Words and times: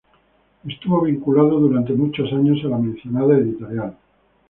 Estuvo 0.67 1.03
vinculado 1.03 1.59
durante 1.59 1.93
muchos 1.93 2.33
años 2.33 2.57
a 2.65 2.69
la 2.69 2.79
mencionada 2.79 3.37
editorial. 3.37 3.95